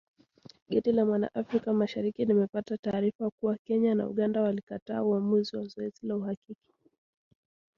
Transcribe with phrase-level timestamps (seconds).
[0.69, 6.07] Gazeti la mwana Afrika Mashariki limepata taarifa kuwa Kenya na Uganda walikataa uamuzi wa zoezi
[6.07, 6.73] la uhakiki.